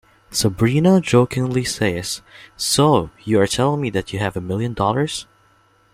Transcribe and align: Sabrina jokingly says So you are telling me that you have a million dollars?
Sabrina 0.31 0.99
jokingly 0.99 1.63
says 1.63 2.23
So 2.57 3.11
you 3.23 3.39
are 3.39 3.45
telling 3.45 3.81
me 3.81 3.91
that 3.91 4.11
you 4.11 4.17
have 4.17 4.35
a 4.35 4.41
million 4.41 4.73
dollars? 4.73 5.27